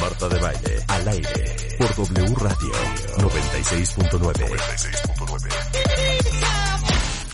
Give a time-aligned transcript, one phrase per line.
[0.00, 2.72] Marta de Baile, al aire, por W Radio
[3.18, 5.50] 96.9.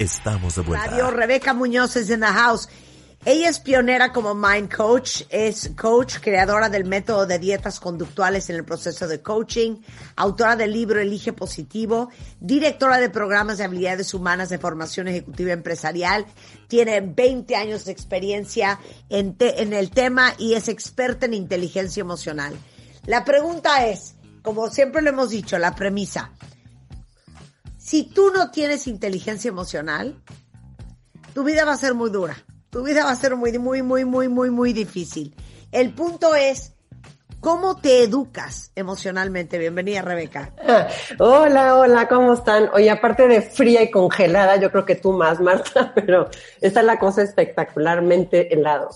[0.00, 0.86] Estamos de vuelta.
[0.86, 2.68] Radio Rebeca Muñoz es en the house.
[3.28, 8.54] Ella es pionera como Mind Coach, es coach, creadora del método de dietas conductuales en
[8.54, 9.78] el proceso de coaching,
[10.14, 12.08] autora del libro Elige Positivo,
[12.38, 16.24] directora de programas de habilidades humanas de formación ejecutiva empresarial,
[16.68, 18.78] tiene 20 años de experiencia
[19.08, 22.56] en, en el tema y es experta en inteligencia emocional.
[23.06, 26.30] La pregunta es, como siempre lo hemos dicho, la premisa,
[27.76, 30.22] si tú no tienes inteligencia emocional,
[31.34, 32.36] tu vida va a ser muy dura
[32.70, 35.34] tu vida va a ser muy, muy, muy, muy, muy, muy difícil.
[35.72, 36.74] El punto es,
[37.40, 39.58] ¿cómo te educas emocionalmente?
[39.58, 40.52] Bienvenida, Rebeca.
[41.18, 42.70] Hola, hola, ¿cómo están?
[42.72, 46.28] Oye, aparte de fría y congelada, yo creo que tú más, Marta, pero
[46.60, 48.90] esta es la cosa espectacularmente helado.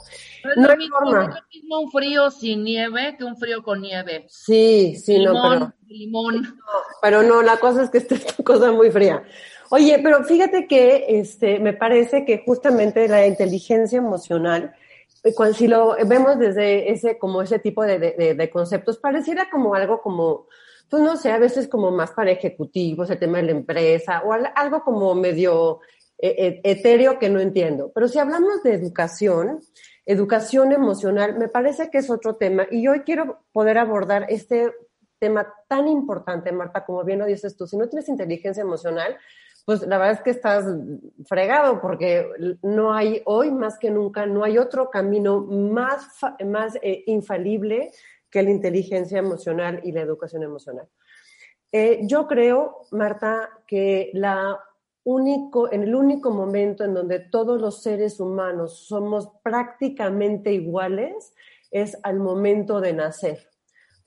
[0.56, 4.26] no, es, lo mismo, un frío sin nieve que un frío con nieve.
[4.28, 5.72] Sí, sí, no, pero...
[5.88, 6.58] Limón.
[7.02, 9.22] pero no, la cosa es que esta es una cosa muy fría.
[9.72, 14.74] Oye, pero fíjate que este, me parece que justamente la inteligencia emocional,
[15.22, 19.48] eh, cuando, si lo vemos desde ese, como ese tipo de, de, de, conceptos, pareciera
[19.48, 20.48] como algo como,
[20.88, 24.32] pues no sé, a veces como más para ejecutivos, el tema de la empresa, o
[24.32, 25.80] algo como medio
[26.18, 27.92] eh, eh, etéreo que no entiendo.
[27.94, 29.60] Pero si hablamos de educación,
[30.04, 32.66] educación emocional, me parece que es otro tema.
[32.70, 34.72] Y hoy quiero poder abordar este
[35.20, 37.66] tema tan importante, Marta, como bien lo dices tú.
[37.66, 39.16] Si no tienes inteligencia emocional,
[39.70, 40.64] pues la verdad es que estás
[41.26, 42.28] fregado porque
[42.60, 46.08] no hay hoy más que nunca, no hay otro camino más,
[46.44, 47.92] más eh, infalible
[48.28, 50.88] que la inteligencia emocional y la educación emocional.
[51.70, 54.58] Eh, yo creo, Marta, que la
[55.04, 61.32] único, en el único momento en donde todos los seres humanos somos prácticamente iguales
[61.70, 63.49] es al momento de nacer.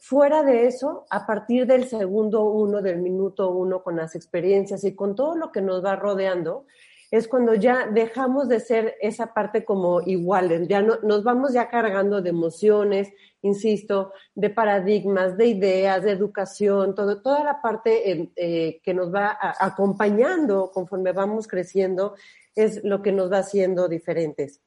[0.06, 4.94] Fuera de eso, a partir del segundo uno, del minuto uno, con las experiencias y
[4.96, 6.66] con todo lo que nos va rodeando,
[7.10, 11.70] es cuando ya dejamos de ser esa parte como iguales, ya no, nos vamos ya
[11.70, 13.14] cargando de emociones,
[13.44, 19.38] insisto, de paradigmas, de ideas, de educación, toda la parte eh, eh, que nos va
[19.58, 22.16] acompañando conforme vamos creciendo
[22.56, 24.60] es lo que nos va haciendo diferentes.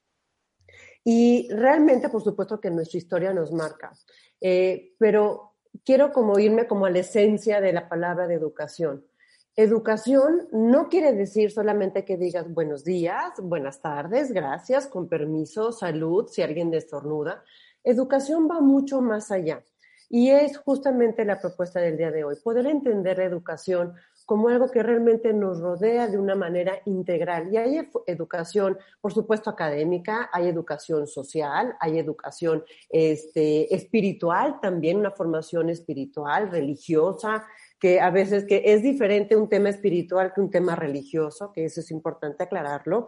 [1.08, 3.92] Y realmente, por supuesto, que nuestra historia nos marca.
[4.40, 5.52] Eh, pero
[5.84, 9.06] quiero como irme como a la esencia de la palabra de educación.
[9.54, 16.26] Educación no quiere decir solamente que digas buenos días, buenas tardes, gracias, con permiso, salud,
[16.26, 17.44] si alguien destornuda.
[17.84, 19.62] Educación va mucho más allá.
[20.08, 23.94] Y es justamente la propuesta del día de hoy, poder entender la educación
[24.26, 27.52] como algo que realmente nos rodea de una manera integral.
[27.52, 35.12] Y hay educación, por supuesto, académica, hay educación social, hay educación este, espiritual también, una
[35.12, 37.46] formación espiritual, religiosa,
[37.78, 41.80] que a veces que es diferente un tema espiritual que un tema religioso, que eso
[41.80, 43.06] es importante aclararlo,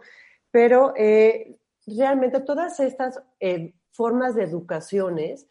[0.51, 5.47] pero eh, realmente todas estas eh, formas de educaciones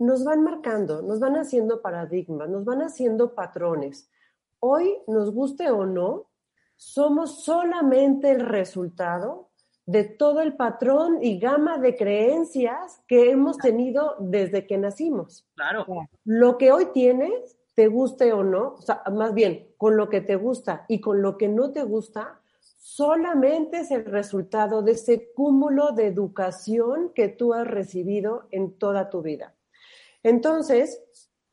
[0.00, 4.10] nos van marcando, nos van haciendo paradigmas, nos van haciendo patrones
[4.64, 6.30] hoy, nos guste o no,
[6.76, 9.50] somos solamente el resultado
[9.86, 15.44] de todo el patrón y gama de creencias que hemos tenido desde que nacimos.
[15.56, 15.84] Claro.
[16.24, 20.20] Lo que hoy tienes, te guste o no, o sea, más bien, con lo que
[20.20, 22.40] te gusta y con lo que no te gusta,
[22.78, 29.10] solamente es el resultado de ese cúmulo de educación que tú has recibido en toda
[29.10, 29.54] tu vida.
[30.22, 31.02] Entonces,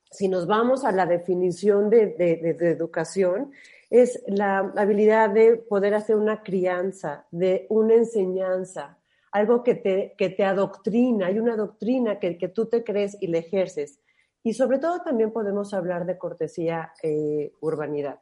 [0.09, 2.15] si nos vamos a la definición de,
[2.59, 3.51] educación,
[3.89, 8.97] es la habilidad de poder hacer una crianza, de una enseñanza,
[9.31, 13.27] algo que te, que te adoctrina, hay una doctrina que, que tú te crees y
[13.27, 13.99] le ejerces.
[14.43, 18.19] Y sobre todo también podemos hablar de cortesía, eh, urbanidad.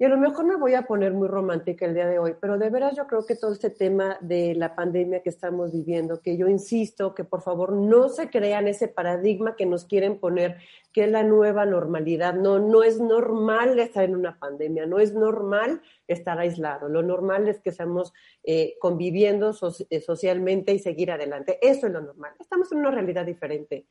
[0.00, 2.56] Y a lo mejor me voy a poner muy romántica el día de hoy, pero
[2.56, 6.36] de veras yo creo que todo este tema de la pandemia que estamos viviendo, que
[6.36, 10.58] yo insisto que por favor no se crean ese paradigma que nos quieren poner,
[10.92, 12.34] que es la nueva normalidad.
[12.34, 16.88] No, no es normal estar en una pandemia, no es normal estar aislado.
[16.88, 18.12] Lo normal es que estamos
[18.44, 19.52] eh, conviviendo
[19.90, 21.58] eh, socialmente y seguir adelante.
[21.60, 22.34] Eso es lo normal.
[22.38, 23.88] Estamos en una realidad diferente.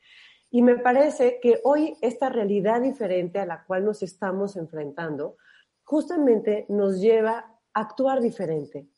[0.50, 5.36] Y me parece que hoy esta realidad diferente a la cual nos estamos enfrentando,
[5.88, 8.90] justamente nos lleva a actuar diferente,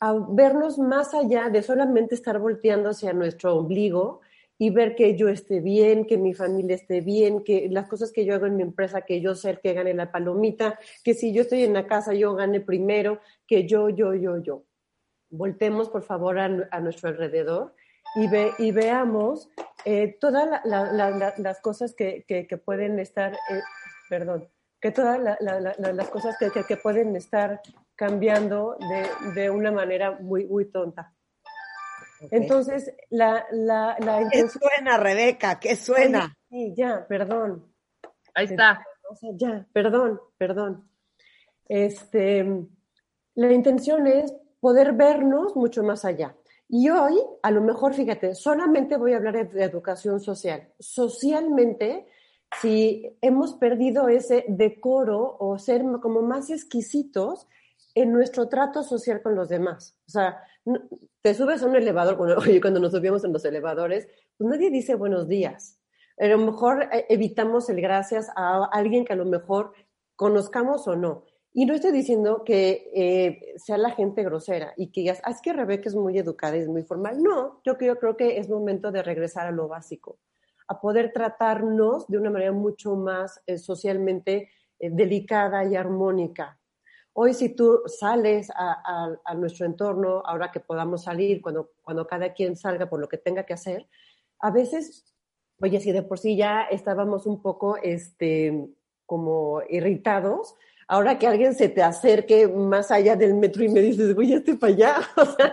[0.00, 4.22] a vernos más allá de solamente estar volteando hacia nuestro ombligo
[4.58, 8.24] y ver que yo esté bien, que mi familia esté bien, que las cosas que
[8.24, 11.42] yo hago en mi empresa, que yo el que gane la palomita, que si yo
[11.42, 14.64] estoy en la casa yo gane primero, que yo, yo, yo, yo.
[15.30, 17.74] Voltemos por favor a, a nuestro alrededor
[18.16, 19.48] y, ve, y veamos
[19.84, 23.60] eh, todas las cosas que, que, pueden estar, eh,
[24.10, 24.48] perdón,
[24.82, 27.62] que todas las cosas que, que, pueden estar
[27.94, 31.14] cambiando de, de, una manera muy, muy tonta.
[32.32, 35.60] Entonces, la, la, la ¿Qué suena, Rebeca?
[35.60, 36.36] ¿Qué suena?
[36.50, 37.72] Sí, ya, perdón.
[38.34, 38.84] Ahí está.
[39.08, 40.88] O sea, ya, perdón, perdón.
[41.68, 42.44] Este,
[43.36, 46.34] la intención es poder vernos mucho más allá.
[46.68, 50.72] Y hoy, a lo mejor, fíjate, solamente voy a hablar de educación social.
[50.80, 52.08] Socialmente,
[52.60, 57.46] si hemos perdido ese decoro o ser como más exquisitos
[57.94, 59.96] en nuestro trato social con los demás.
[60.06, 60.42] O sea,
[61.22, 64.70] te subes a un elevador, cuando, oye, cuando nos subimos en los elevadores, pues nadie
[64.70, 65.78] dice buenos días.
[66.18, 69.72] A lo mejor eh, evitamos el gracias a alguien que a lo mejor
[70.16, 71.24] conozcamos o no.
[71.54, 75.42] Y no estoy diciendo que eh, sea la gente grosera y que digas, ah, es
[75.42, 77.22] que Rebeca es muy educada y es muy formal.
[77.22, 80.18] No, yo creo que es momento de regresar a lo básico,
[80.72, 86.58] a poder tratarnos de una manera mucho más eh, socialmente eh, delicada y armónica.
[87.14, 92.32] Hoy si tú sales a, a, nuestro entorno, ahora que podamos salir, cuando, cuando cada
[92.32, 93.86] quien salga por lo que tenga que hacer,
[94.40, 95.14] a veces,
[95.60, 98.66] oye, si de por sí ya estábamos un poco este,
[99.04, 100.56] como irritados,
[100.88, 104.42] ahora que alguien se te acerque más allá del metro y me dices, voy a
[104.58, 104.96] para allá.
[105.16, 105.52] O sea,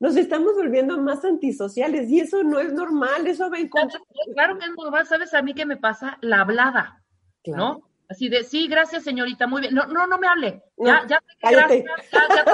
[0.00, 4.00] nos estamos volviendo más antisociales y eso no es normal, eso va en contra.
[4.34, 6.18] Claro, que es normal, ¿sabes a mí qué me pasa?
[6.20, 7.02] La hablada,
[7.46, 7.88] ¿no?
[8.08, 9.74] Así de, sí, gracias, señorita, muy bien.
[9.74, 10.62] No, no, no me hable.
[10.76, 11.84] Ya, ya, cállate.
[12.12, 12.44] Gracias,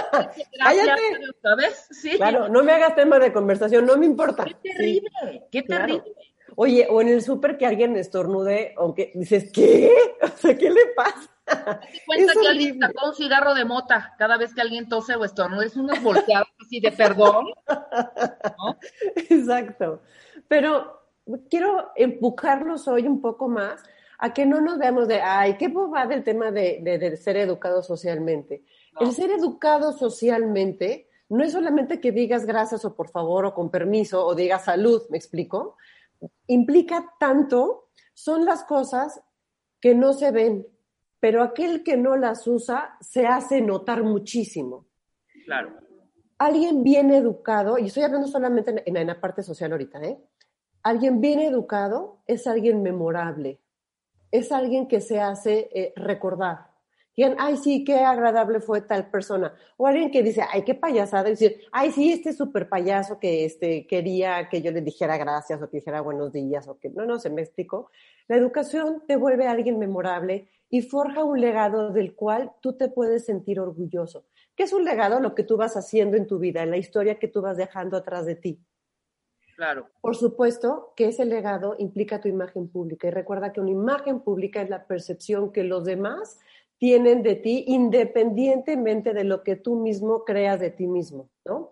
[0.59, 1.03] cállate.
[1.43, 1.89] ¿Sabes?
[1.91, 2.11] Sí.
[2.17, 4.45] Claro, no me hagas tema de conversación, no me importa.
[4.45, 5.11] Qué terrible,
[5.51, 6.15] qué terrible.
[6.57, 9.93] Oye, o en el súper que alguien estornude, aunque dices, ¿qué?
[10.23, 11.31] O sea, ¿qué le pasa?
[11.51, 15.25] Te cuenta que alguien sacó un cigarro de mota cada vez que alguien tose o
[15.25, 17.47] estornude, es unos volteados así de perdón.
[19.17, 20.03] Exacto.
[20.49, 21.03] Pero
[21.49, 23.83] quiero empujarlos hoy un poco más
[24.19, 27.83] a que no nos veamos de, ay, qué bobada el tema de, de, ser educado
[27.83, 28.65] socialmente.
[29.01, 33.71] El ser educado socialmente no es solamente que digas gracias o por favor o con
[33.71, 35.77] permiso o digas salud, ¿me explico?
[36.47, 39.21] implica tanto, son las cosas
[39.81, 40.67] que no se ven,
[41.21, 44.87] pero aquel que no las usa se hace notar muchísimo.
[45.45, 45.77] Claro.
[46.39, 50.19] Alguien bien educado, y estoy hablando solamente en, la parte social ahorita, ¿eh?
[50.83, 53.61] Alguien bien educado es alguien memorable,
[54.31, 56.71] es alguien que se hace eh, recordar
[57.21, 59.55] digan, ay, sí, qué agradable fue tal persona.
[59.77, 63.45] O alguien que dice, ay, qué payasada, y decir, ay, sí, este súper payaso que
[63.45, 67.05] este, quería que yo le dijera gracias o que dijera buenos días o que, no,
[67.05, 67.91] no, se me explicó.
[68.27, 72.89] La educación te vuelve a alguien memorable y forja un legado del cual tú te
[72.89, 74.25] puedes sentir orgulloso.
[74.55, 75.21] ¿Qué es un legado?
[75.21, 78.25] Lo que tú vas haciendo en tu vida, la historia que tú vas dejando atrás
[78.25, 78.61] de ti.
[79.57, 79.91] Claro.
[80.01, 84.63] Por supuesto que ese legado implica tu imagen pública y recuerda que una imagen pública
[84.63, 86.39] es la percepción que los demás
[86.79, 91.71] tienen de ti independientemente de lo que tú mismo creas de ti mismo, ¿no?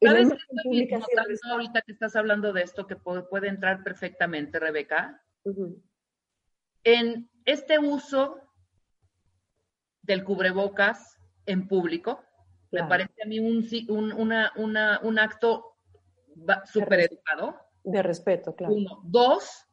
[0.00, 5.22] ¿Sabes estoy ahorita que estás hablando de esto que puede, entrar perfectamente, Rebeca?
[6.84, 8.42] En este uso
[10.02, 12.22] del cubrebocas en público,
[12.70, 13.66] me parece a mí un,
[14.12, 15.76] un, acto
[16.66, 17.58] súper educado.
[17.82, 18.74] De respeto, claro.
[18.74, 19.00] Uno.
[19.04, 19.66] Dos,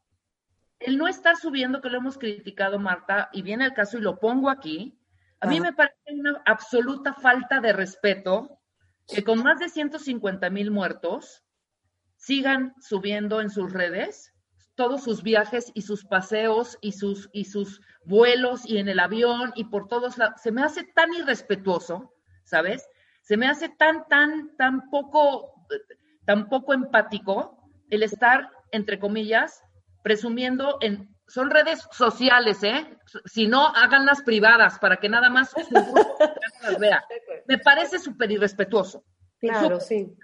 [0.79, 4.21] el no estar subiendo, que lo hemos criticado, Marta, y viene el caso y lo
[4.21, 4.97] pongo aquí,
[5.41, 8.61] a mí me parece una absoluta falta de respeto
[9.05, 11.43] que con más de 150 mil muertos
[12.15, 14.34] sigan subiendo en sus redes
[14.75, 19.51] todos sus viajes y sus paseos y sus, y sus vuelos y en el avión
[19.55, 20.41] y por todos lados.
[20.41, 22.13] Se me hace tan irrespetuoso,
[22.43, 22.87] ¿sabes?
[23.21, 25.53] Se me hace tan, tan, tan poco,
[26.25, 27.57] tan poco empático
[27.89, 29.63] el estar, entre comillas,
[30.03, 32.85] presumiendo en son redes sociales, ¿eh?
[33.25, 35.53] Si no, háganlas privadas para que nada más
[36.61, 37.03] las vea.
[37.47, 39.03] Me parece súper irrespetuoso.
[39.39, 40.15] Claro, sí.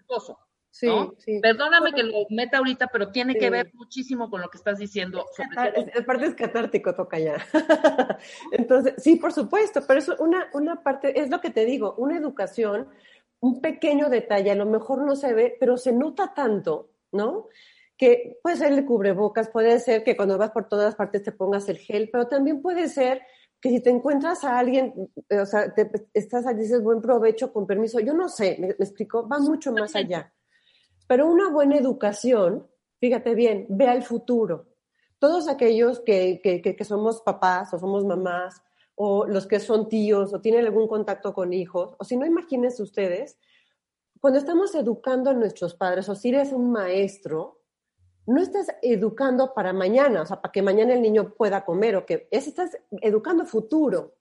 [0.72, 1.40] Sí, sí.
[1.42, 5.26] Perdóname que lo meta ahorita, pero tiene que ver muchísimo con lo que estás diciendo.
[5.36, 7.36] Sobre parte es catártico, toca ya.
[8.52, 12.18] Entonces, sí, por supuesto, pero es una, una parte, es lo que te digo, una
[12.18, 12.88] educación,
[13.42, 17.50] un pequeño detalle, a lo mejor no se ve, pero se nota tanto, ¿no?
[18.02, 21.70] que puede ser el cubrebocas, puede ser que cuando vas por todas partes te pongas
[21.70, 23.22] el gel, pero también puede ser
[23.62, 24.92] que si te encuentras a alguien,
[25.30, 29.38] o sea, te, estás dices buen provecho, con permiso, yo no sé, me, explico, va
[29.38, 30.34] mucho más allá.
[31.12, 32.70] Pero una buena educación,
[33.02, 34.68] fíjate bien, ve al futuro.
[35.20, 38.64] Todos aquellos que, que, que, somos papás o somos mamás,
[38.96, 42.82] o los que son tíos o tienen algún contacto con hijos, o si no, imagínense
[42.82, 43.38] ustedes
[44.22, 47.60] cuando estamos educando a nuestros padres, o si eres un maestro,
[48.26, 52.06] no estás educando para mañana, o sea, para que mañana el niño pueda comer, o
[52.06, 54.16] que es, estás educando futuro,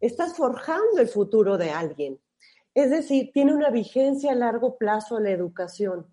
[0.00, 2.20] estás forjando el futuro de alguien.
[2.74, 6.12] Es decir, tiene una vigencia a largo plazo la educación.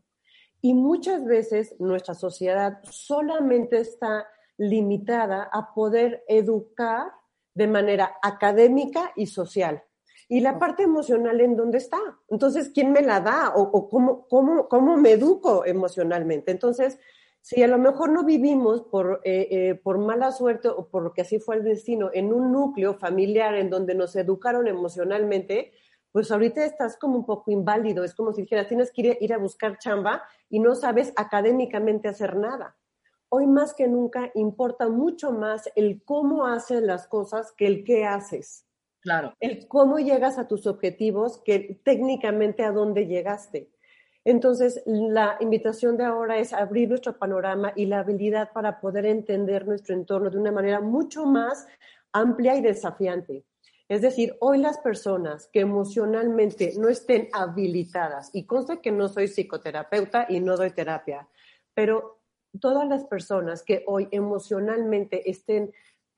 [0.61, 7.11] Y muchas veces nuestra sociedad solamente está limitada a poder educar
[7.53, 9.83] de manera académica y social.
[10.27, 11.97] ¿Y la parte emocional en dónde está?
[12.29, 13.53] Entonces, ¿quién me la da?
[13.55, 16.51] ¿O, cómo, cómo, cómo, me educo emocionalmente?
[16.51, 16.99] Entonces,
[17.41, 21.39] si a lo mejor no vivimos por, eh, eh, por mala suerte o porque así
[21.39, 25.71] fue el destino en un núcleo familiar en donde nos educaron emocionalmente,
[26.11, 28.03] pues ahorita estás como un poco inválido.
[28.03, 32.07] Es como si dijeras, tienes que ir, ir a buscar chamba y no sabes académicamente
[32.07, 32.75] hacer nada.
[33.29, 38.05] Hoy más que nunca importa mucho más el cómo haces las cosas que el qué
[38.05, 38.65] haces.
[39.01, 39.33] Claro.
[39.39, 43.71] El cómo llegas a tus objetivos que técnicamente a dónde llegaste.
[44.25, 49.65] Entonces, la invitación de ahora es abrir nuestro panorama y la habilidad para poder entender
[49.65, 51.67] nuestro entorno de una manera mucho más
[52.11, 53.45] amplia y desafiante.
[53.89, 59.27] Es decir, hoy las personas que emocionalmente no estén habilitadas, y consta que no soy
[59.27, 61.27] psicoterapeuta y no doy terapia,
[61.73, 62.19] pero
[62.59, 65.71] todas las personas que hoy emocionalmente estén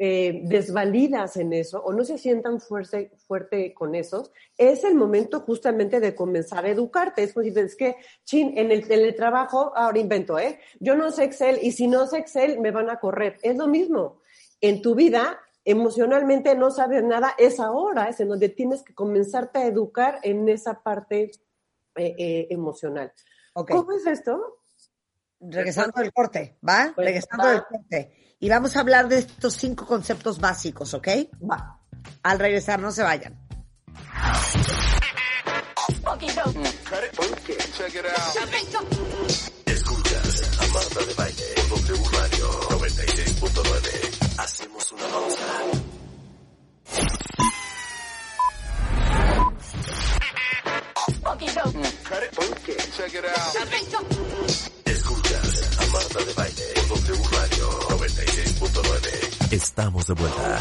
[0.03, 5.41] eh, desvalidas en eso o no se sientan fuerte, fuerte con eso, es el momento
[5.41, 7.23] justamente de comenzar a educarte.
[7.23, 10.59] Es decir, es que, chin, en el, en el trabajo, ahora invento, ¿eh?
[10.79, 13.37] Yo no sé Excel y si no sé Excel me van a correr.
[13.43, 14.21] Es lo mismo.
[14.59, 19.59] En tu vida, emocionalmente no sabes nada, es ahora, es en donde tienes que comenzarte
[19.59, 21.31] a educar en esa parte
[21.95, 23.11] eh, eh, emocional.
[23.53, 24.59] ¿Cómo es esto?
[25.39, 26.91] Regresando del corte, ¿va?
[26.95, 28.35] Pues, Regresando del corte.
[28.39, 31.07] Y vamos a hablar de estos cinco conceptos básicos, ¿ok?
[31.49, 31.79] Va.
[32.23, 33.37] Al regresar, no se vayan.
[39.65, 44.20] Escuchas a Marta de Baile W Radio 96.9.
[54.85, 59.53] Escuchas a Marta de Baile W Radio 96.9.
[59.53, 60.59] Estamos de vuelta.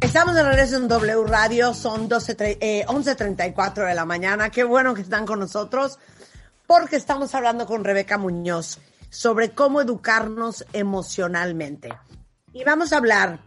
[0.00, 4.50] Estamos de regreso en W Radio, son 12, eh, 11.34 de la mañana.
[4.50, 5.98] Qué bueno que están con nosotros
[6.72, 8.78] porque estamos hablando con Rebeca Muñoz
[9.10, 11.90] sobre cómo educarnos emocionalmente.
[12.54, 13.40] Y vamos a hablar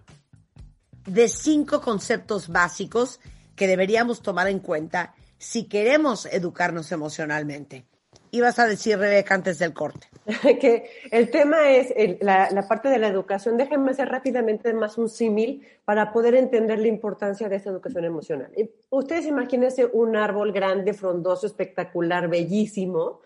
[1.07, 3.19] de cinco conceptos básicos
[3.55, 7.87] que deberíamos tomar en cuenta si queremos educarnos emocionalmente.
[8.35, 10.07] Ibas a decir, Rebeca, antes del corte.
[10.59, 13.55] que el tema es la, parte de la educación.
[13.55, 18.51] Déjenme hacer rápidamente más un símil para poder entender la importancia de esa educación emocional.
[18.89, 23.21] Ustedes imagínense un árbol grande, frondoso, espectacular, bellísimo,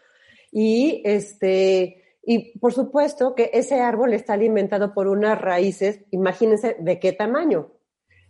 [0.52, 7.00] y este, y por supuesto que ese árbol está alimentado por unas raíces, imagínense de
[7.00, 7.72] qué tamaño.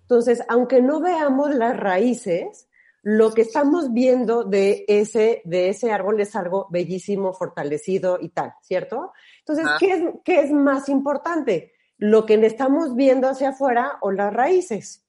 [0.04, 2.69] Entonces, aunque no veamos las raíces,
[3.02, 8.54] lo que estamos viendo de ese, de ese árbol es algo bellísimo, fortalecido y tal,
[8.62, 9.14] ¿cierto?
[9.40, 9.78] Entonces, ah.
[9.80, 11.74] ¿qué, es, ¿qué es más importante?
[11.98, 15.06] ¿Lo que le estamos viendo hacia afuera o las raíces?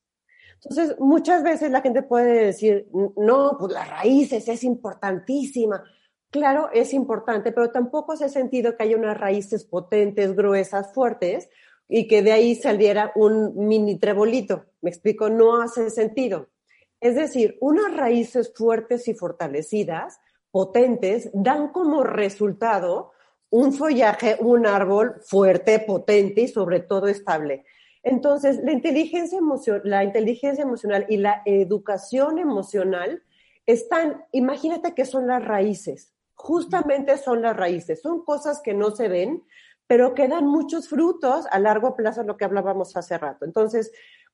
[0.63, 5.83] Entonces, muchas veces la gente puede decir, no, pues las raíces es importantísima.
[6.31, 11.49] Claro, es importante, pero tampoco hace sentido que haya unas raíces potentes, gruesas, fuertes,
[11.89, 14.67] y que de ahí saliera un mini trebolito.
[14.81, 16.49] Me explico, no hace sentido.
[17.01, 23.13] Es decir, unas raíces fuertes y fortalecidas, potentes, dan como resultado
[23.51, 27.65] un follaje, un árbol fuerte, potente y sobre todo estable.
[28.03, 33.23] Entonces, la inteligencia, emocional, la inteligencia emocional y la educación emocional
[33.67, 39.09] están, imagínate que son las raíces, justamente son las raíces, son cosas que no se
[39.09, 39.43] ven,
[39.87, 43.45] pero que dan muchos frutos a largo plazo, lo que hablábamos hace rato.
[43.45, 43.91] Entonces,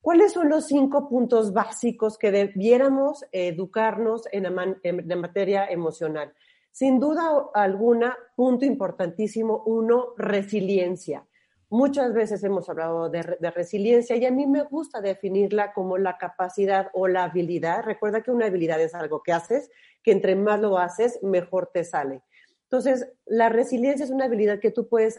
[0.06, 6.32] ¿Cuáles son los cinco puntos básicos que debiéramos educarnos en materia emocional?
[6.70, 11.26] Sin duda alguna, punto importantísimo, uno, resiliencia.
[11.70, 16.18] Muchas veces hemos hablado de, de, resiliencia y a mí me gusta definirla como la
[16.18, 17.82] capacidad o la habilidad.
[17.82, 19.72] Recuerda que una habilidad es algo que haces,
[20.04, 22.22] que entre más lo haces, mejor te sale.
[22.62, 25.18] Entonces, la resiliencia es una habilidad que tú puedes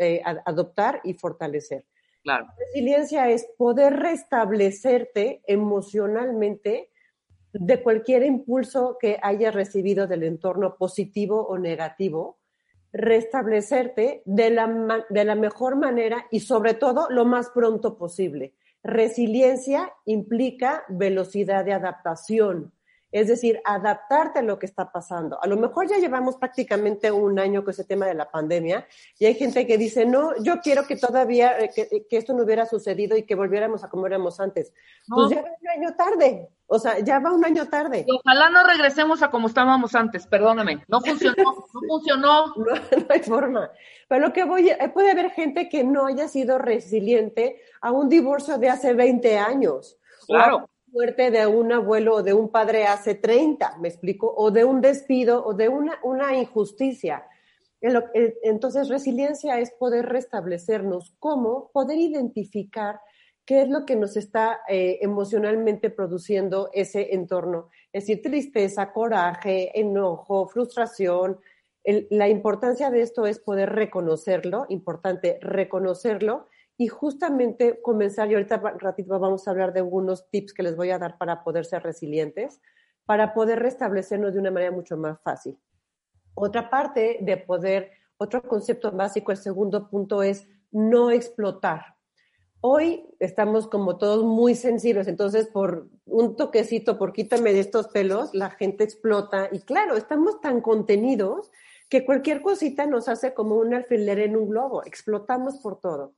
[0.00, 1.84] eh, adoptar y fortalecer.
[2.58, 6.90] Resiliencia es poder restablecerte emocionalmente
[7.52, 12.38] de cualquier impulso que hayas recibido del entorno positivo o negativo,
[12.92, 18.54] restablecerte de la, de la mejor manera y sobre todo lo más pronto posible.
[18.82, 22.72] Resiliencia implica velocidad de adaptación.
[23.16, 25.42] Es decir, adaptarte a lo que está pasando.
[25.42, 28.86] A lo mejor ya llevamos prácticamente un año con ese tema de la pandemia
[29.18, 32.44] y hay gente que dice, no, yo quiero que todavía, eh, que, que esto no
[32.44, 34.74] hubiera sucedido y que volviéramos a como éramos antes.
[35.08, 35.16] No.
[35.16, 36.48] Pues ya va un año tarde.
[36.66, 38.04] O sea, ya va un año tarde.
[38.06, 40.84] Y ojalá no regresemos a como estábamos antes, perdóname.
[40.86, 41.34] No funcionó,
[41.72, 42.46] no funcionó.
[42.48, 43.70] No, no hay forma.
[44.08, 48.10] Pero lo que voy, eh, puede haber gente que no haya sido resiliente a un
[48.10, 49.96] divorcio de hace 20 años.
[50.26, 50.68] Claro.
[50.96, 54.32] Muerte de un abuelo o de un padre hace 30, ¿me explico?
[54.34, 57.26] O de un despido o de una, una injusticia.
[57.82, 63.00] Entonces, resiliencia es poder restablecernos, cómo poder identificar
[63.44, 67.68] qué es lo que nos está eh, emocionalmente produciendo ese entorno.
[67.92, 71.38] Es decir, tristeza, coraje, enojo, frustración.
[72.08, 76.48] La importancia de esto es poder reconocerlo, importante reconocerlo
[76.78, 80.90] y justamente comenzar, y ahorita ratito vamos a hablar de algunos tips que les voy
[80.90, 82.60] a dar para poder ser resilientes,
[83.06, 85.58] para poder restablecernos de una manera mucho más fácil.
[86.34, 91.96] Otra parte de poder, otro concepto básico, el segundo punto es no explotar.
[92.60, 98.34] Hoy estamos como todos muy sensibles, entonces por un toquecito, por quítame de estos pelos,
[98.34, 101.50] la gente explota y claro, estamos tan contenidos
[101.88, 106.14] que cualquier cosita nos hace como un alfiler en un globo, explotamos por todo.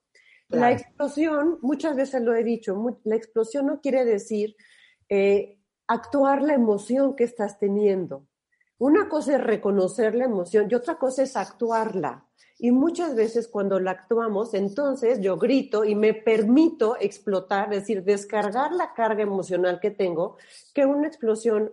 [0.49, 2.75] La explosión, muchas veces lo he dicho,
[3.05, 4.57] la explosión no quiere decir
[5.09, 8.27] eh, actuar la emoción que estás teniendo.
[8.79, 12.25] Una cosa es reconocer la emoción y otra cosa es actuarla.
[12.59, 18.03] Y muchas veces cuando la actuamos, entonces yo grito y me permito explotar, es decir,
[18.03, 20.37] descargar la carga emocional que tengo,
[20.75, 21.73] que una explosión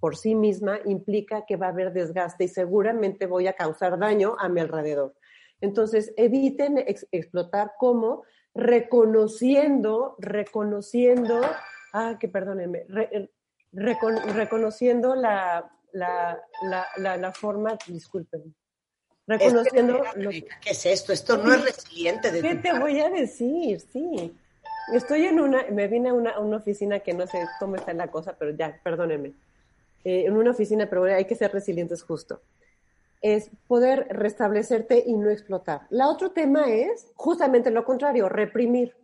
[0.00, 4.36] por sí misma implica que va a haber desgaste y seguramente voy a causar daño
[4.38, 5.14] a mi alrededor.
[5.60, 8.22] Entonces, eviten ex- explotar como
[8.54, 11.40] reconociendo, reconociendo,
[11.92, 13.30] ah, que perdónenme, re-
[13.72, 16.40] recon- reconociendo la, la,
[16.98, 18.54] la, la, forma, disculpen,
[19.26, 20.46] reconociendo lo que...
[20.60, 21.12] ¿Qué es esto?
[21.12, 23.80] Esto no es resiliente de ¿Qué te voy a decir?
[23.80, 24.36] Sí.
[24.92, 27.92] Estoy en una, me vine a una, a una oficina que no sé cómo está
[27.94, 29.32] la cosa, pero ya, perdónenme.
[30.04, 32.42] Eh, en una oficina, pero hay que ser resilientes justo.
[33.24, 35.86] Es poder restablecerte y no explotar.
[35.88, 38.94] La otro tema es justamente lo contrario, reprimir.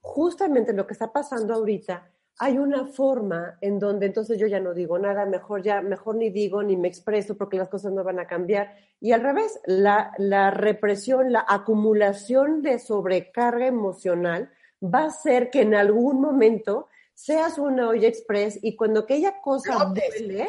[0.00, 4.74] Justamente lo que está pasando ahorita, hay una forma en donde entonces yo ya no
[4.74, 8.18] digo nada, mejor ya, mejor ni digo ni me expreso porque las cosas no van
[8.18, 8.74] a cambiar.
[8.98, 14.50] Y al revés, la, la represión, la acumulación de sobrecarga emocional
[14.82, 19.84] va a hacer que en algún momento seas una olla express y cuando aquella cosa
[19.84, 20.48] duele,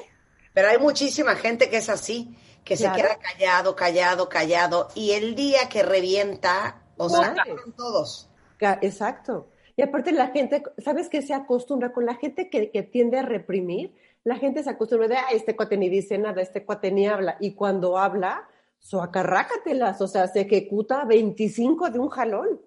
[0.53, 2.95] Pero hay muchísima gente que es así, que Claro.
[2.95, 7.34] se queda callado, callado, callado, y el día que revienta, o sea,
[7.76, 8.30] todos.
[8.82, 9.47] Exacto.
[9.76, 11.91] Y aparte la gente, ¿sabes qué se acostumbra?
[11.93, 15.56] Con la gente que, que tiende a reprimir, la gente se acostumbra de, "Ay, este
[15.56, 17.38] cuate ni dice nada, este cuate ni habla.
[17.39, 18.47] Y cuando habla,
[18.80, 22.62] soacarrácatelas, o sea, se ejecuta 25 de un jalón.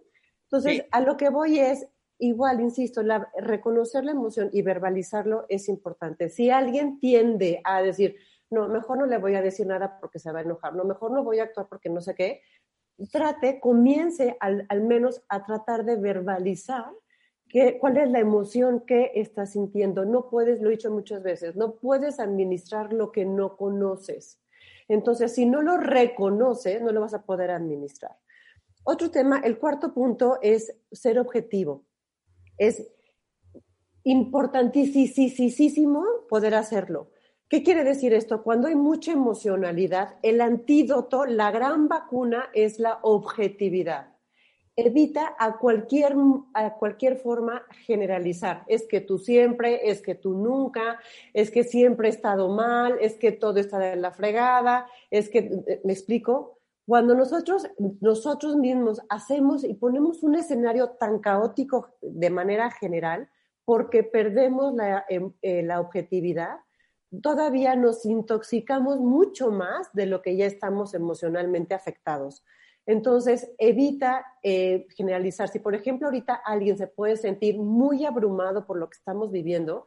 [0.45, 0.83] Entonces, Sí.
[0.91, 1.87] a lo que voy es,
[2.19, 6.29] igual, insisto, la- reconocer la emoción y verbalizarlo es importante.
[6.29, 8.17] Si alguien tiende a decir,
[8.51, 11.11] no, mejor no le voy a decir nada porque se va a enojar, no, mejor
[11.11, 12.43] no voy a actuar porque no sé qué,
[13.11, 16.87] trate, comience al, al menos a tratar de verbalizar
[17.49, 20.05] que, cuál es la emoción que estás sintiendo.
[20.05, 24.41] No puedes, lo he dicho muchas veces, no puedes administrar lo que no conoces.
[24.89, 28.17] Entonces, si no lo reconoces, no lo vas a poder administrar.
[28.85, 31.87] Otro tema, el cuarto punto es ser objetivo.
[32.59, 32.87] Es
[34.05, 37.11] importantísimo poder hacerlo.
[37.49, 38.43] ¿Qué quiere decir esto?
[38.43, 44.15] Cuando hay mucha emocionalidad, el antídoto, la gran vacuna es la objetividad.
[44.77, 46.17] Evita a cualquier,
[46.55, 48.65] a cualquier forma generalizar.
[48.67, 50.99] Es que tú siempre, es que tú nunca,
[51.33, 55.81] es que siempre he estado mal, es que todo está de la fregada, es que,
[55.85, 56.59] ¿me explico?
[56.87, 57.69] Cuando nosotros,
[58.01, 63.29] nosotros mismos hacemos y ponemos un escenario tan caótico de manera general,
[63.65, 66.57] porque perdemos la, eh, la objetividad,
[67.22, 72.44] todavía nos intoxicamos mucho más de lo que ya estamos emocionalmente afectados.
[72.87, 75.48] Entonces, evita eh, generalizar.
[75.48, 79.87] Si, por ejemplo, ahorita alguien se puede sentir muy abrumado por lo que estamos viviendo,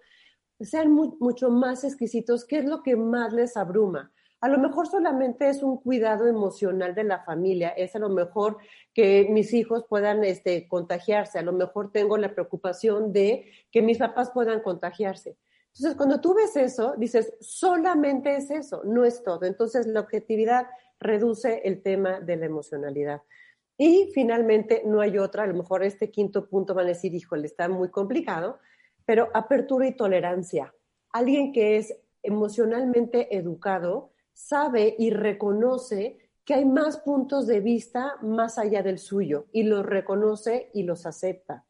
[0.60, 2.46] sean mucho más exquisitos.
[2.46, 4.12] ¿Qué es lo que más les abruma?
[4.40, 8.58] A lo mejor solamente es un cuidado emocional de la familia, es a lo mejor
[8.94, 13.98] que mis hijos puedan este, contagiarse, a lo mejor tengo la preocupación de que mis
[13.98, 15.38] papás puedan contagiarse.
[15.78, 19.46] Entonces, cuando tú ves eso, dices, solamente es eso, no es todo.
[19.46, 20.66] Entonces, la objetividad
[21.00, 23.22] reduce el tema de la emocionalidad.
[23.78, 27.46] Y finalmente, no hay otra, a lo mejor este quinto punto van a decir, híjole,
[27.46, 28.58] está muy complicado,
[29.06, 30.74] pero apertura y tolerancia.
[31.12, 38.58] Alguien que es emocionalmente educado sabe y reconoce que hay más puntos de vista más
[38.58, 41.66] allá del suyo y los reconoce y los acepta.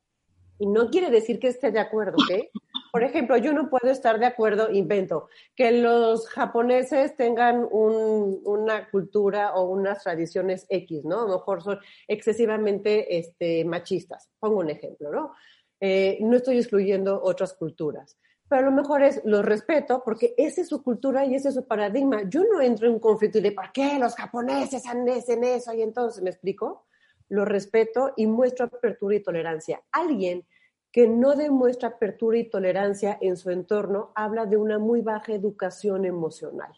[0.59, 2.45] Y no quiere decir que esté de acuerdo, ¿ok?
[2.91, 9.53] Por ejemplo, yo no puedo estar de acuerdo, invento, que los japoneses tengan una cultura
[9.55, 11.21] o unas tradiciones X, ¿no?
[11.21, 14.29] A lo mejor son excesivamente este, machistas.
[14.39, 15.33] Pongo un ejemplo, ¿no?
[15.79, 18.17] Eh, no estoy excluyendo otras culturas,
[18.49, 21.55] pero a lo mejor es, lo respeto porque esa es su cultura y ese es
[21.55, 22.23] su paradigma.
[22.27, 25.73] Yo no entro en un conflicto y de, ¿por qué los japoneses hacen eso?
[25.73, 26.87] Y entonces, ¿me explico?
[27.29, 29.81] lo respeto y muestro apertura y tolerancia.
[29.91, 30.45] Alguien
[30.91, 36.05] que no demuestra apertura y tolerancia en su entorno habla de una muy baja educación
[36.05, 36.71] emocional.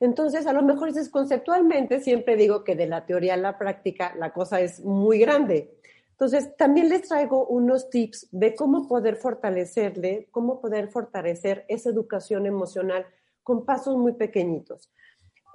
[0.00, 4.14] Entonces, a lo mejor es conceptualmente, siempre digo que de la teoría a la práctica
[4.16, 5.76] la cosa es muy grande.
[6.12, 12.46] Entonces, también les traigo unos tips de cómo poder fortalecerle, cómo poder fortalecer esa educación
[12.46, 13.06] emocional
[13.42, 14.90] con pasos muy pequeñitos.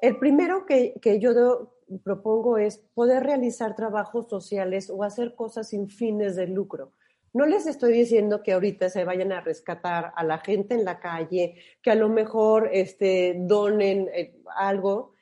[0.02, 1.72] El primero que yo
[2.04, 6.94] propongo es poder realizar trabajos sociales o hacer cosas sin fines de lucro.
[7.36, 11.02] No les estoy diciendo que ahorita se vayan a rescatar a la gente en la
[11.02, 15.16] calle, que a lo mejor este, donen eh, algo.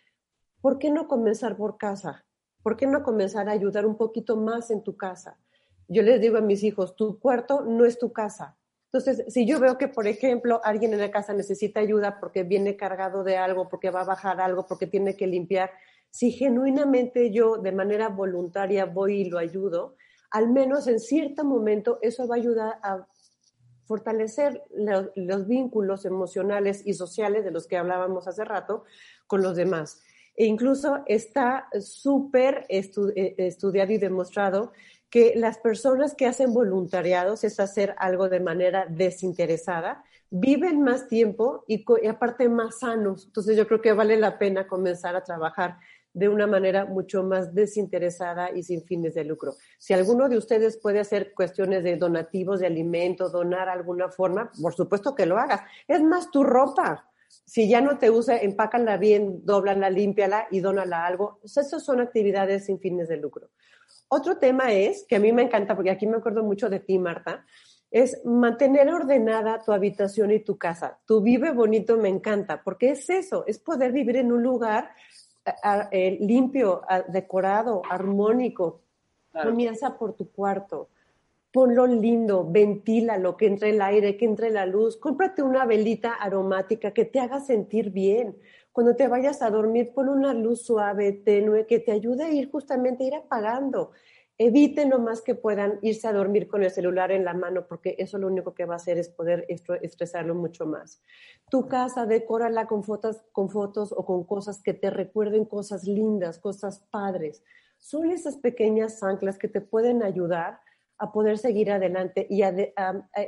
[0.61, 2.23] ¿Por qué no comenzar por casa?
[2.61, 5.39] ¿Por qué no comenzar a ayudar un poquito más en tu casa?
[5.87, 8.59] Yo les digo a mis hijos, tu cuarto no es tu casa.
[8.91, 12.77] Entonces, si yo veo que, por ejemplo, alguien en la casa necesita ayuda porque viene
[12.77, 15.71] cargado de algo, porque va a bajar algo, porque tiene que limpiar,
[16.11, 19.95] si genuinamente yo de manera voluntaria voy y lo ayudo,
[20.33, 23.07] al menos en cierto momento eso va a ayudar a
[23.85, 24.63] fortalecer
[25.15, 28.83] los vínculos emocionales y sociales de los que hablábamos hace rato
[29.27, 30.01] con los demás.
[30.35, 34.71] E incluso está súper eh, estudiado y demostrado
[35.11, 41.63] que las personas que hacen voluntariados es hacer algo de manera desinteresada, viven más tiempo
[41.67, 43.25] y, y aparte más sanos.
[43.27, 45.77] Entonces yo creo que vale la pena comenzar a trabajar
[46.13, 49.55] de una manera mucho más desinteresada y sin fines de lucro.
[49.79, 54.73] Si alguno de ustedes puede hacer cuestiones de donativos de alimentos, donar alguna forma, por
[54.73, 55.61] supuesto que lo hagas.
[55.87, 57.09] Es más tu ropa.
[57.45, 61.39] Si ya no te usa, empácala bien, dóblala, límpiala y dónala algo.
[61.43, 63.49] esas son actividades sin fines de lucro.
[64.07, 66.99] Otro tema es, que a mí me encanta, porque aquí me acuerdo mucho de ti,
[66.99, 67.43] Marta,
[67.89, 70.99] es mantener ordenada tu habitación y tu casa.
[71.05, 74.91] Tu vive bonito me encanta, porque es eso, es poder vivir en un lugar
[75.91, 78.81] eh, limpio, decorado, armónico.
[79.31, 80.89] Comienza por tu cuarto.
[81.51, 84.97] Ponlo lindo, ventílalo, que entre el aire, que entre la luz.
[84.97, 88.37] Cómprate una velita aromática que te haga sentir bien.
[88.71, 92.49] Cuando te vayas a dormir, pon una luz suave, tenue, que te ayude a ir
[92.49, 93.91] justamente a ir apagando
[94.37, 97.95] eviten lo más que puedan irse a dormir con el celular en la mano, porque
[97.99, 101.01] eso lo único que va a hacer es poder estresarlo mucho más.
[101.49, 106.39] Tu casa, decórala con fotos, con fotos o con cosas que te recuerden cosas lindas,
[106.39, 107.43] cosas padres.
[107.77, 110.59] Son esas pequeñas anclas que te pueden ayudar
[110.97, 112.43] a poder seguir adelante y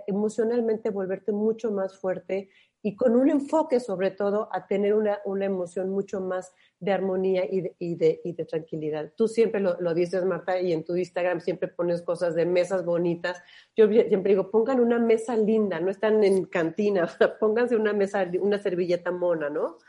[0.07, 2.49] emocionalmente volverte mucho más fuerte
[2.85, 7.43] y con un enfoque sobre todo a tener una, una emoción mucho más de armonía
[7.49, 9.11] y de, y de, y de tranquilidad.
[9.17, 12.85] Tú siempre lo, lo, dices, Marta, y en tu Instagram siempre pones cosas de mesas
[12.85, 13.41] bonitas.
[13.75, 18.59] Yo siempre digo, pongan una mesa linda, no están en cantina, pónganse una mesa, una
[18.59, 19.79] servilleta mona, ¿no?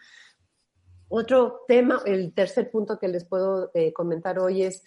[1.09, 4.83] Otro tema, el tercer punto que les puedo eh, comentar hoy es,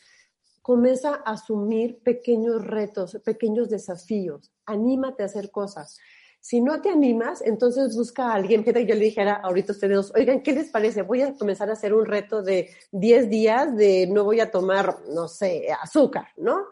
[0.63, 5.99] comienza a asumir pequeños retos, pequeños desafíos, anímate a hacer cosas.
[6.41, 8.63] Si no te animas, entonces busca a alguien.
[8.63, 11.01] que yo le dijera ahorita a ustedes, oigan, ¿qué les parece?
[11.01, 14.99] Voy a comenzar a hacer un reto de 10 días de no voy a tomar,
[15.09, 16.65] no sé, azúcar, ¿no?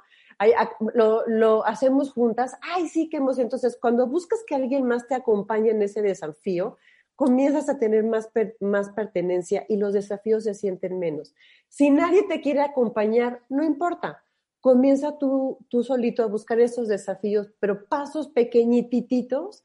[0.93, 2.57] Lo, lo, hacemos juntas.
[2.61, 3.45] Ay, sí, qué emoción.
[3.45, 6.77] Entonces, cuando buscas que alguien más te acompañe en ese desafío,
[7.15, 11.33] comienzas a tener más, más pertenencia y los desafíos se sienten menos.
[11.67, 14.23] Si nadie te quiere acompañar, no importa
[14.67, 19.63] comienza tú, tú solito a buscar esos desafíos, pero pasos pequeñititos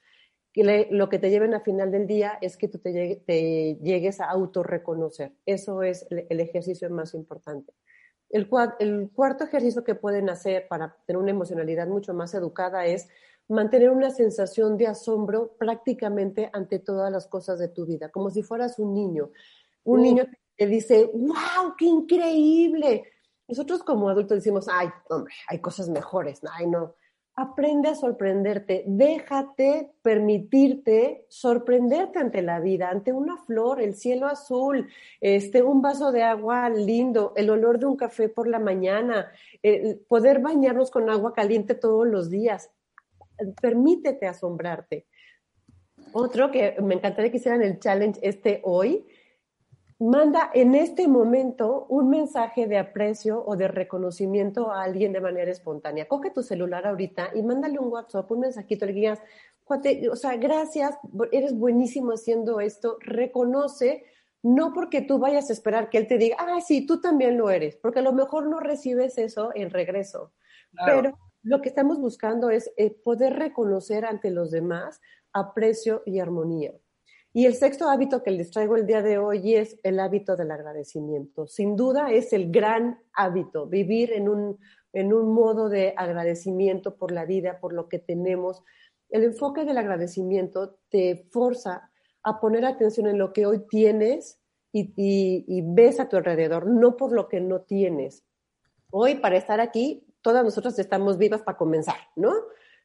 [0.52, 4.20] que lo que te lleven a final del día es que tú te, te llegues
[4.20, 5.32] a autorreconocer.
[5.44, 7.72] Eso es el, ejercicio más importante.
[8.30, 13.08] El, el, cuarto ejercicio que pueden hacer para tener una emocionalidad mucho más educada es
[13.48, 18.44] mantener una sensación de asombro prácticamente ante todas las cosas de tu vida, como si
[18.44, 19.32] fueras un niño.
[19.82, 23.02] Un niño que dice, wow, qué increíble,
[23.48, 26.94] nosotros como adultos decimos, ay, hombre, hay cosas mejores, ay, no.
[27.34, 34.88] Aprende a sorprenderte, déjate permitirte sorprenderte ante la vida, ante una flor, el cielo azul,
[35.20, 39.32] este, un vaso de agua lindo, el olor de un café por la mañana,
[40.08, 42.70] poder bañarnos con agua caliente todos los días.
[43.62, 45.06] Permítete asombrarte.
[46.12, 49.06] Otro que me encantaría que hicieran el challenge este hoy,
[50.02, 55.50] manda en este momento un mensaje de aprecio o de reconocimiento a alguien de manera
[55.50, 56.08] espontánea.
[56.08, 59.20] Coge tu celular ahorita y mándale un WhatsApp, un mensajito, le digas,
[60.10, 60.98] o sea, gracias,
[61.30, 64.04] eres buenísimo haciendo esto, reconoce,
[64.42, 67.48] no porque tú vayas a esperar que él te diga, ah, sí, tú también lo
[67.48, 70.32] eres, porque a lo mejor no recibes eso en regreso,
[70.84, 75.00] pero lo que estamos buscando es eh, poder reconocer ante los demás
[75.32, 76.72] aprecio y armonía.
[77.34, 80.50] Y el sexto hábito que les traigo el día de hoy es el hábito del
[80.50, 81.46] agradecimiento.
[81.46, 84.58] Sin duda es el gran hábito, vivir en un,
[84.92, 88.62] en un modo de agradecimiento por la vida, por lo que tenemos.
[89.08, 91.90] El enfoque del agradecimiento te forza
[92.22, 94.38] a poner atención en lo que hoy tienes
[94.70, 98.24] y, y ves a tu alrededor, no por lo que no tienes.
[98.90, 102.32] Hoy, para estar aquí, todas nosotras estamos vivas para comenzar, ¿no?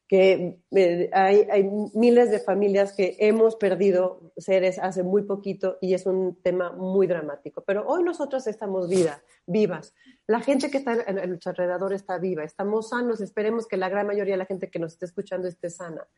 [0.08, 5.92] Que eh, hay, hay, miles de familias que hemos perdido seres hace muy poquito y
[5.92, 7.62] es un tema muy dramático.
[7.66, 9.94] Pero hoy nosotros estamos vida, vivas.
[10.26, 14.06] La gente que está en, nuestro alrededor está viva, estamos sanos, esperemos que la gran
[14.06, 16.08] mayoría de la gente que nos esté escuchando esté sana.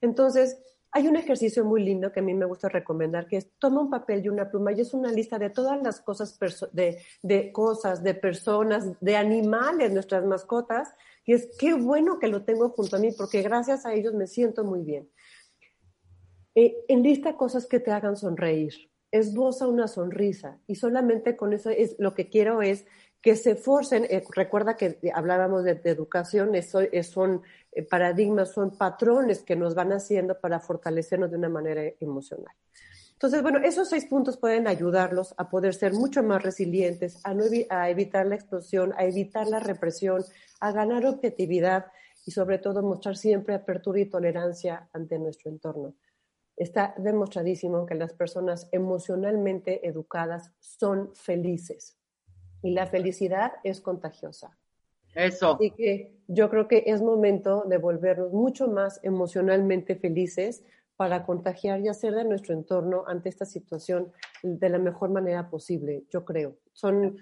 [0.00, 0.58] Entonces,
[0.90, 3.90] hay un ejercicio muy lindo que a mí me gusta recomendar, que es toma un
[3.90, 6.36] papel y una pluma y es una lista de todas las cosas,
[6.72, 10.94] de, de cosas, de personas, de animales, nuestras mascotas,
[11.26, 14.28] y es qué bueno que lo tengo junto a mí porque gracias a ellos me
[14.28, 15.10] siento muy bien.
[16.54, 18.90] Eh, enlista cosas que te hagan sonreír.
[19.10, 22.86] Esboza una sonrisa y solamente con eso es lo que quiero es
[23.20, 29.42] que se forcen, eh, recuerda que hablábamos de, educación, eso, son eh, paradigmas, son patrones
[29.42, 32.54] que nos van haciendo para fortalecernos de una manera emocional.
[33.16, 37.34] Entonces, bueno, esos seis puntos pueden ayudarlos a poder ser mucho más resilientes, a,
[37.70, 40.22] a evitar la explosión, a evitar la represión,
[40.60, 41.86] a ganar objetividad
[42.26, 45.94] y sobre todo mostrar siempre apertura y tolerancia ante nuestro entorno.
[46.58, 51.96] Está demostradísimo que las personas emocionalmente educadas son felices
[52.62, 54.58] y la felicidad es contagiosa.
[55.14, 55.54] Eso.
[55.54, 60.62] Así que yo creo que es momento de volvernos mucho más emocionalmente felices
[60.96, 66.04] para contagiar y hacer de nuestro entorno ante esta situación de la mejor manera posible,
[66.10, 66.56] yo creo.
[66.72, 67.16] Son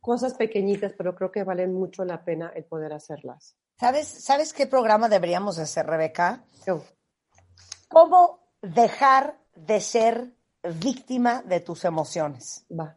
[0.00, 3.56] cosas pequeñitas, pero creo que valen mucho la pena el poder hacerlas.
[3.78, 6.44] ¿Sabes, ¿sabes qué programa deberíamos hacer, Rebeca?
[7.88, 10.32] ¿Cómo dejar de ser
[10.80, 12.66] víctima de tus emociones?
[12.70, 12.96] Va.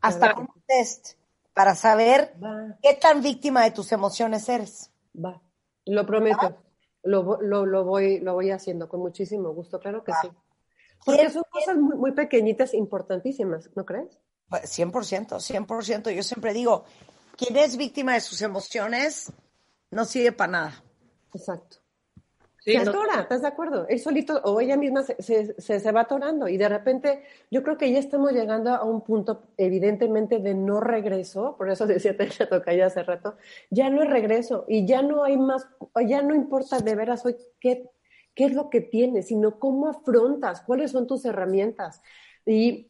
[0.00, 1.14] Hasta un test
[1.54, 2.34] para saber
[2.82, 4.90] qué tan víctima de tus emociones eres.
[5.14, 5.40] Va.
[5.86, 6.58] Lo prometo.
[7.04, 10.28] Lo, lo, lo, voy, lo voy haciendo con muchísimo gusto, claro que sí.
[11.04, 14.18] Porque son cosas muy, muy pequeñitas, importantísimas, ¿no crees?
[14.50, 16.10] 100%, pues, 100%.
[16.14, 16.84] Yo siempre digo,
[17.36, 19.32] quien es víctima de sus emociones
[19.90, 20.84] no sirve para nada.
[21.34, 21.83] Exacto.
[22.64, 23.86] Se atora, ¿estás de acuerdo?
[23.88, 27.76] Él solito o ella misma se, se, se, va atorando y de repente yo creo
[27.76, 32.48] que ya estamos llegando a un punto evidentemente de no regreso, por eso decía Techa
[32.74, 33.36] ya hace rato,
[33.70, 35.68] ya no hay regreso y ya no hay más,
[36.06, 37.90] ya no importa de veras hoy qué,
[38.34, 42.00] qué es lo que tienes, sino cómo afrontas, cuáles son tus herramientas.
[42.46, 42.88] Y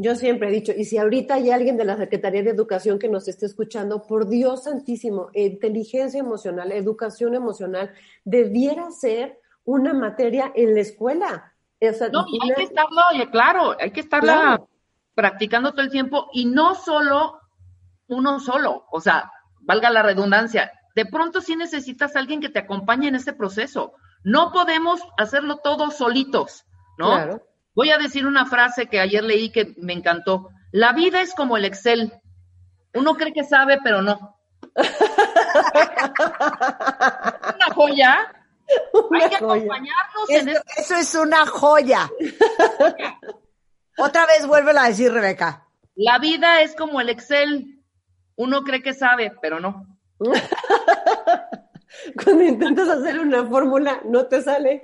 [0.00, 3.08] yo siempre he dicho, y si ahorita hay alguien de la Secretaría de Educación que
[3.08, 7.92] nos esté escuchando, por Dios santísimo, inteligencia emocional, educación emocional,
[8.24, 11.52] debiera ser una materia en la escuela.
[11.80, 14.62] no, hay que estarlo, claro, hay que estarla
[15.14, 17.40] practicando todo el tiempo y no solo
[18.06, 22.60] uno solo, o sea, valga la redundancia, de pronto sí necesitas a alguien que te
[22.60, 23.94] acompañe en ese proceso.
[24.22, 26.66] No podemos hacerlo todos solitos,
[26.98, 27.14] ¿no?
[27.14, 27.47] Claro.
[27.78, 30.50] Voy a decir una frase que ayer leí que me encantó.
[30.72, 32.12] La vida es como el Excel.
[32.92, 34.36] Uno cree que sabe, pero no.
[37.54, 38.34] una joya.
[39.12, 40.64] Hay que acompañarnos en esto.
[40.76, 42.10] Eso es una joya.
[43.96, 45.68] Otra vez vuélvela a decir, Rebeca.
[45.94, 47.80] La vida es como el Excel.
[48.34, 49.86] Uno cree que sabe, pero no.
[52.24, 54.82] Cuando intentas hacer una fórmula, no te sale.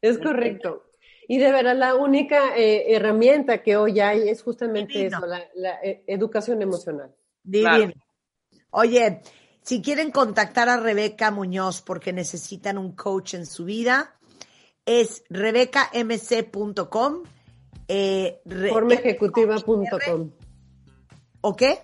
[0.00, 0.93] Es correcto.
[1.28, 6.02] Y de verdad, la única eh, herramienta que hoy hay es justamente eso, la, eh,
[6.06, 7.14] educación emocional.
[7.42, 7.92] Divino.
[8.70, 9.20] Oye,
[9.62, 14.16] si quieren contactar a Rebeca Muñoz porque necesitan un coach en su vida,
[14.84, 17.22] es rebecamc.com.
[17.88, 20.30] Eh, Formaejecutiva.com.
[21.40, 21.78] ¿O qué?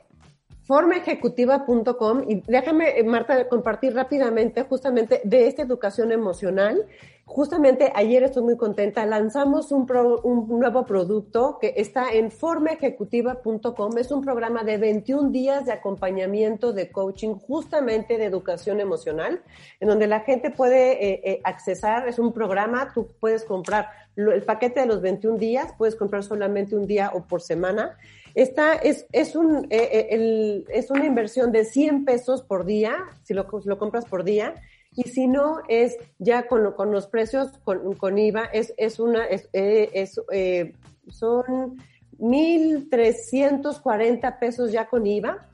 [0.71, 6.87] formaejecutiva.com y déjame, eh, Marta, compartir rápidamente justamente de esta educación emocional.
[7.33, 9.89] Justamente ayer estoy muy contenta, lanzamos un,
[10.25, 13.99] un nuevo producto que está en formaejecutiva.com.
[13.99, 19.43] Es un programa de 21 días de acompañamiento de coaching justamente de educación emocional,
[19.79, 24.43] en donde la gente puede eh, eh, accesar, es un programa, tú puedes comprar el
[24.43, 27.97] paquete de los 21 días, puedes comprar solamente un día o por semana.
[28.35, 33.35] Esta es, es, un, eh, eh, es una inversión de 100 pesos por día, si
[33.35, 34.55] lo, lo compras por día,
[34.97, 39.89] y si no, es ya con, los precios con, IVA, es, es una, es, eh,
[39.95, 40.75] es eh,
[41.09, 41.77] son
[42.19, 45.47] 1.340 pesos ya con IVA.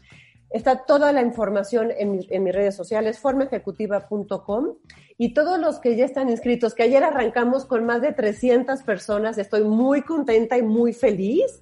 [0.49, 4.77] Está toda la información en, mis, en mis redes sociales, formaejecutiva.com.
[5.19, 9.39] Y todos los que ya están inscritos, que ayer arrancamos con más de 300 personas,
[9.39, 11.61] estoy muy contenta y muy feliz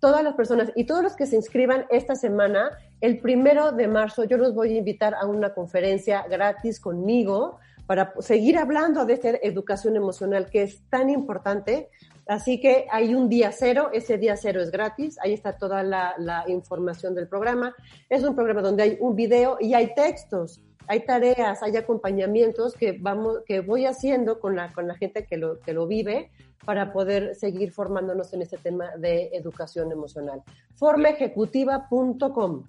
[0.00, 4.24] todas las personas y todos los que se inscriban esta semana, el primero de marzo,
[4.24, 9.30] yo los voy a invitar a una conferencia gratis conmigo para seguir hablando de esta
[9.42, 11.88] educación emocional que es tan importante.
[12.26, 16.14] Así que hay un día cero, ese día cero es gratis, ahí está toda la,
[16.18, 17.74] la información del programa.
[18.08, 20.60] Es un programa donde hay un video y hay textos
[20.90, 25.36] hay tareas, hay acompañamientos que vamos, que voy haciendo con la, con la gente que
[25.36, 26.32] lo, que lo vive
[26.64, 30.42] para poder seguir formándonos en este tema de educación emocional.
[30.74, 32.64] Formeejecutiva.com.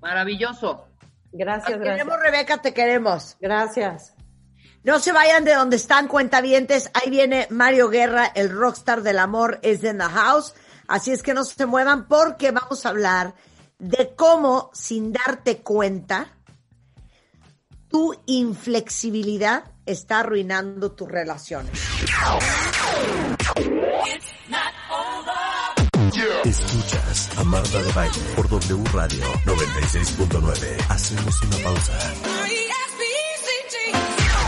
[0.00, 0.86] Maravilloso.
[1.32, 2.06] Gracias, Te gracias.
[2.06, 3.36] queremos, Rebeca, te queremos.
[3.40, 4.14] Gracias.
[4.84, 6.90] No se vayan de donde están cuentavientes.
[6.94, 10.54] Ahí viene Mario Guerra, el rockstar del amor, es in the house.
[10.86, 13.34] Así es que no se muevan porque vamos a hablar
[13.78, 16.32] de cómo, sin darte cuenta,
[17.88, 21.72] tu inflexibilidad está arruinando tus relaciones.
[26.44, 30.86] Escuchas a Marta de Baile por W Radio 96.9.
[30.88, 31.92] Hacemos una pausa.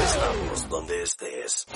[0.05, 1.67] Estamos donde estés.